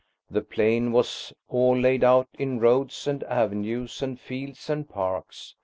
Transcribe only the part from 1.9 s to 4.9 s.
out in roads and avenues and fields and